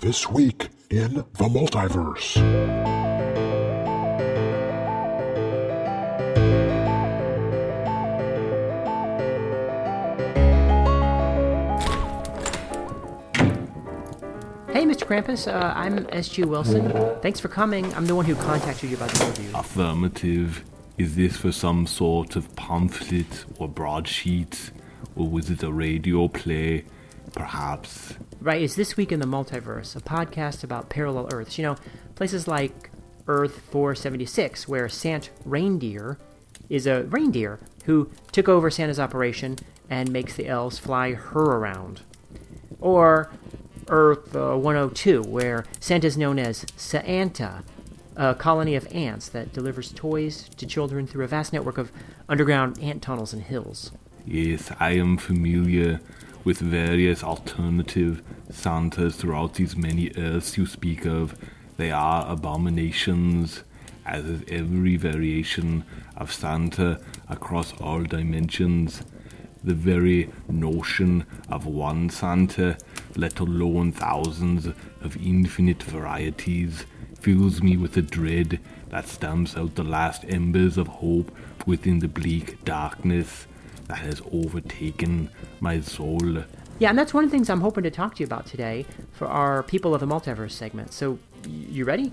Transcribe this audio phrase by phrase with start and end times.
[0.00, 2.36] This week in the multiverse.
[14.72, 15.04] Hey, Mr.
[15.04, 16.44] Krampus, uh, I'm S.G.
[16.44, 16.90] Wilson.
[17.20, 17.92] Thanks for coming.
[17.94, 19.50] I'm the one who contacted you about the interview.
[19.54, 20.64] Affirmative.
[20.96, 24.70] Is this for some sort of pamphlet or broadsheet?
[25.14, 26.86] Or was it a radio play?
[27.34, 28.14] Perhaps.
[28.42, 31.58] Right, it's This Week in the Multiverse, a podcast about parallel Earths.
[31.58, 31.76] You know,
[32.14, 32.88] places like
[33.26, 36.16] Earth 476, where Sant Reindeer
[36.70, 39.58] is a reindeer who took over Santa's operation
[39.90, 42.00] and makes the elves fly her around.
[42.80, 43.30] Or
[43.88, 47.62] Earth uh, 102, where Santa's known as Santa,
[48.16, 51.92] a colony of ants that delivers toys to children through a vast network of
[52.26, 53.92] underground ant tunnels and hills.
[54.24, 56.00] Yes, I am familiar
[56.44, 61.36] with various alternative Santas throughout these many Earths you speak of.
[61.76, 63.62] They are abominations,
[64.04, 65.84] as is every variation
[66.16, 69.02] of Santa across all dimensions.
[69.62, 72.78] The very notion of one Santa,
[73.16, 76.86] let alone thousands of infinite varieties,
[77.20, 81.30] fills me with a dread that stamps out the last embers of hope
[81.66, 83.46] within the bleak darkness
[83.90, 86.44] that has overtaken my soul.
[86.78, 88.86] Yeah, and that's one of the things I'm hoping to talk to you about today
[89.12, 90.92] for our People of the Multiverse segment.
[90.92, 92.12] So, you ready?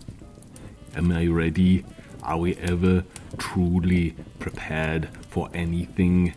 [0.96, 1.86] Am I ready?
[2.24, 3.04] Are we ever
[3.38, 6.34] truly prepared for anything?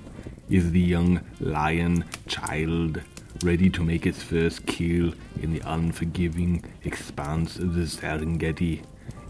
[0.50, 3.00] Is the young lion child
[3.42, 8.82] ready to make its first kill in the unforgiving expanse of the Serengeti?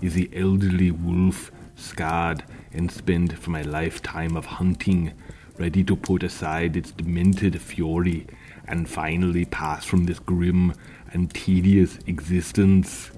[0.02, 5.12] Is the elderly wolf scarred and spent from a lifetime of hunting,
[5.60, 8.26] ready to put aside its demented fury
[8.66, 10.72] and finally pass from this grim
[11.12, 13.10] and tedious existence?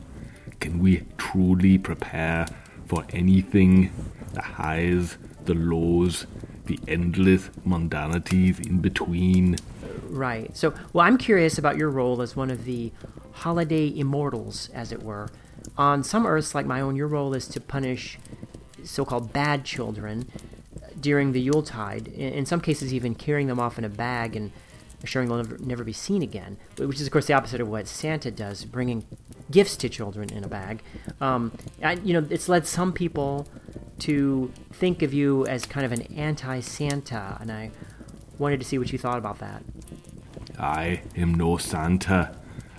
[0.58, 2.48] Can we truly prepare
[2.86, 3.92] for anything?
[4.32, 6.26] The highs, the lows,
[6.66, 9.56] the endless mundanities in between.
[10.08, 10.54] Right.
[10.56, 12.90] So, well, I'm curious about your role as one of the
[13.30, 15.30] holiday immortals, as it were.
[15.78, 18.18] On some Earths, like my own, your role is to punish
[18.82, 20.28] so called bad children
[21.02, 24.52] during the Yuletide, in some cases, even carrying them off in a bag and
[25.02, 27.86] assuring they'll never, never be seen again, which is, of course, the opposite of what
[27.88, 29.04] Santa does, bringing
[29.50, 30.82] gifts to children in a bag.
[31.20, 31.52] Um,
[31.82, 33.48] I, you know, it's led some people
[34.00, 37.72] to think of you as kind of an anti Santa, and I
[38.38, 39.62] wanted to see what you thought about that.
[40.58, 42.36] I am no Santa.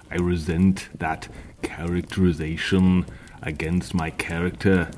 [0.09, 1.27] I resent that
[1.61, 3.05] characterization
[3.41, 4.91] against my character.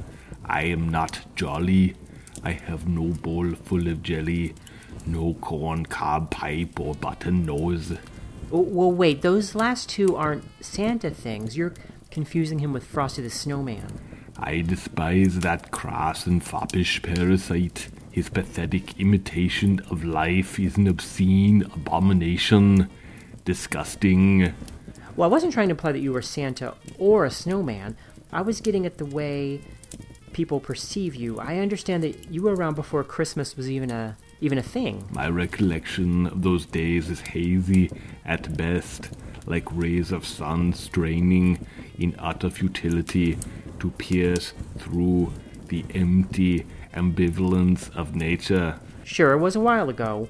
[0.46, 1.96] I am not jolly.
[2.46, 4.54] I have no bowl full of jelly,
[5.08, 7.94] no corn cob pipe or button nose.
[8.52, 11.58] Oh, Well, wait, those last two aren't Santa things.
[11.58, 11.74] You're
[12.12, 14.00] confusing him with Frosty the Snowman.
[14.38, 17.90] I despise that crass and foppish parasite.
[18.12, 22.90] His pathetic imitation of life is an obscene abomination.
[23.44, 24.54] Disgusting.
[25.16, 27.98] Well, I wasn't trying to imply that you were Santa or a snowman.
[28.32, 29.62] I was getting at the way
[30.36, 31.40] people perceive you.
[31.40, 35.08] I understand that you were around before Christmas was even a even a thing.
[35.10, 37.90] My recollection of those days is hazy
[38.26, 39.12] at best,
[39.46, 41.66] like rays of sun straining
[41.98, 43.38] in utter futility
[43.80, 45.32] to pierce through
[45.70, 48.78] the empty ambivalence of nature.
[49.06, 50.28] Sure, it was a while ago,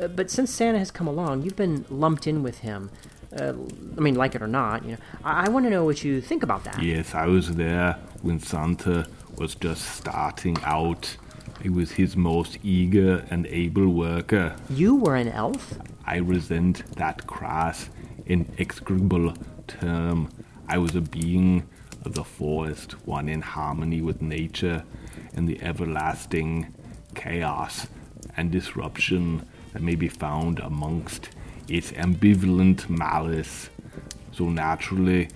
[0.00, 2.88] uh, but since Santa has come along, you've been lumped in with him.
[3.36, 3.54] Uh,
[3.98, 4.98] I mean, like it or not, you know.
[5.24, 6.82] I, I want to know what you think about that.
[6.82, 9.06] Yes, I was there when Santa
[9.40, 11.16] was just starting out.
[11.64, 14.54] I was his most eager and able worker.
[14.68, 15.78] You were an elf.
[16.04, 17.88] I resent that crass,
[18.26, 19.32] inexorable
[19.66, 20.28] term.
[20.68, 21.66] I was a being
[22.04, 24.84] of the forest, one in harmony with nature
[25.32, 26.74] and the everlasting
[27.14, 27.86] chaos
[28.36, 31.30] and disruption that may be found amongst
[31.66, 33.70] its ambivalent malice.
[34.32, 35.28] So naturally,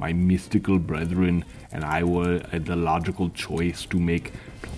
[0.00, 4.32] my mystical brethren and I were at the logical choice to make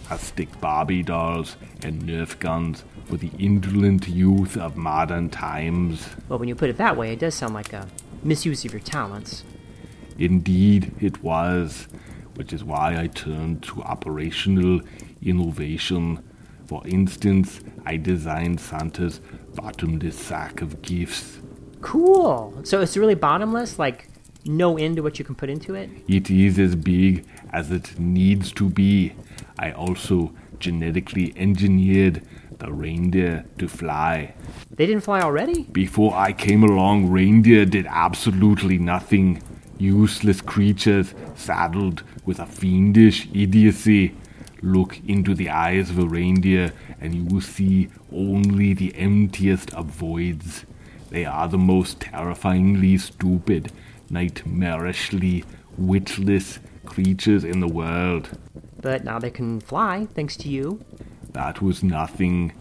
[0.04, 6.08] plastic Barbie dolls and Nerf guns for the indolent youth of modern times.
[6.28, 7.88] Well, when you put it that way, it does sound like a
[8.22, 9.44] misuse of your talents.
[10.18, 11.88] Indeed, it was,
[12.34, 14.80] which is why I turned to operational
[15.22, 16.22] innovation.
[16.66, 19.20] For instance, I designed Santa's
[19.54, 21.38] bottomless sack of gifts.
[21.80, 22.58] Cool.
[22.64, 24.08] So it's really bottomless, like
[24.44, 25.90] no end to what you can put into it.
[26.08, 29.14] It is as big as it needs to be.
[29.58, 32.22] I also genetically engineered
[32.58, 34.34] the reindeer to fly.
[34.70, 35.64] They didn't fly already.
[35.64, 39.42] Before I came along, reindeer did absolutely nothing.
[39.78, 44.14] Useless creatures saddled with a fiendish idiocy.
[44.62, 49.86] Look into the eyes of a reindeer, and you will see only the emptiest of
[49.86, 50.64] voids.
[51.10, 53.72] They are the most terrifyingly stupid,
[54.14, 55.44] nightmarishly
[55.76, 58.38] witless creatures in the world.
[58.80, 60.84] But now they can fly, thanks to you.
[61.32, 62.52] That was nothing.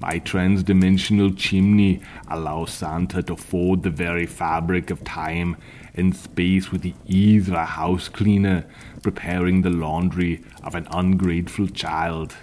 [0.00, 5.56] My transdimensional chimney allows Santa to fold the very fabric of time
[5.94, 8.64] and space with the ease of a house cleaner
[9.02, 12.34] preparing the laundry of an ungrateful child.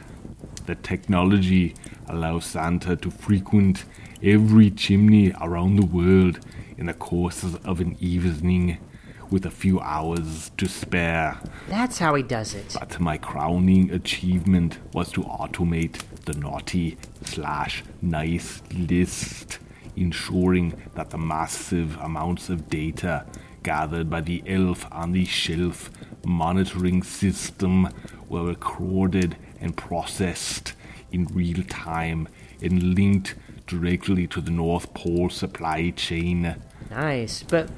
[0.66, 1.74] The technology
[2.08, 3.86] allows Santa to frequent
[4.24, 6.40] every chimney around the world
[6.82, 8.80] in the course of an evening
[9.30, 11.40] with a few hours to spare.
[11.70, 12.76] That's how he does it.
[12.78, 19.60] But my crowning achievement was to automate the naughty slash nice list,
[19.96, 23.28] ensuring that the massive amounts of data
[23.62, 25.92] gathered by the elf on the shelf
[26.26, 27.90] monitoring system
[28.28, 30.74] were recorded and processed
[31.12, 32.28] in real time
[32.60, 33.36] and linked
[33.68, 36.56] directly to the North Pole supply chain.
[36.92, 37.44] Nice.
[37.44, 37.70] But,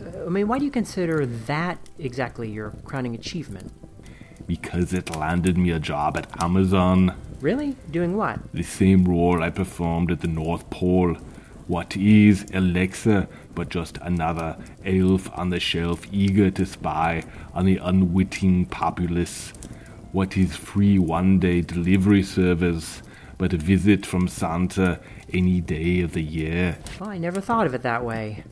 [0.00, 3.72] uh, I mean, why do you consider that exactly your crowning achievement?
[4.46, 7.14] Because it landed me a job at Amazon.
[7.40, 7.76] Really?
[7.90, 8.40] Doing what?
[8.52, 11.16] The same role I performed at the North Pole.
[11.68, 17.22] What is Alexa but just another elf on the shelf eager to spy
[17.54, 19.52] on the unwitting populace?
[20.12, 23.02] What is free one day delivery service
[23.38, 25.00] but a visit from Santa
[25.32, 26.78] any day of the year?
[27.00, 28.44] Well, I never thought of it that way.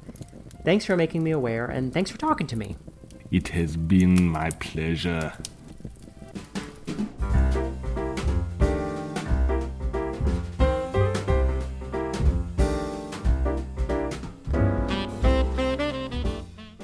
[0.65, 2.77] Thanks for making me aware, and thanks for talking to me.
[3.31, 5.33] It has been my pleasure.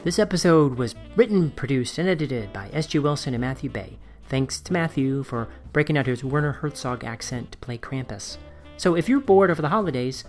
[0.05, 2.99] This episode was written, produced, and edited by S.G.
[3.01, 3.99] Wilson and Matthew Bay.
[4.29, 8.39] Thanks to Matthew for breaking out his Werner Herzog accent to play Krampus.
[8.77, 10.25] So if you're bored over the holidays,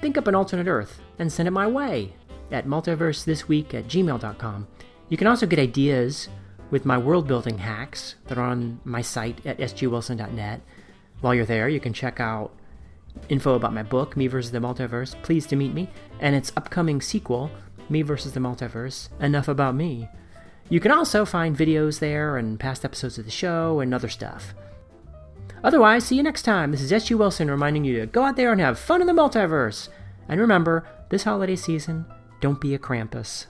[0.00, 2.14] think up an alternate Earth and send it my way
[2.50, 4.66] at multiversethisweek at gmail.com.
[5.08, 6.28] You can also get ideas
[6.70, 10.60] with my world building hacks that are on my site at sgwilson.net.
[11.20, 12.52] While you're there, you can check out
[13.28, 14.50] info about my book, Me vs.
[14.50, 15.88] the Multiverse, Pleased to Meet Me,
[16.20, 17.50] and its upcoming sequel,
[17.88, 18.32] Me vs.
[18.32, 20.08] the Multiverse, Enough About Me.
[20.68, 24.54] You can also find videos there and past episodes of the show and other stuff.
[25.62, 26.70] Otherwise, see you next time.
[26.70, 27.14] This is S.G.
[27.14, 29.88] Wilson reminding you to go out there and have fun in the multiverse.
[30.28, 32.06] And remember, this holiday season,
[32.44, 33.46] don't be a Krampus.